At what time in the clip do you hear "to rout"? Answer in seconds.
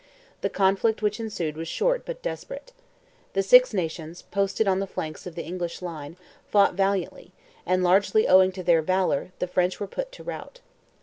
10.13-10.59